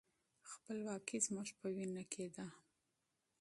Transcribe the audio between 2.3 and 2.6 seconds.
ده.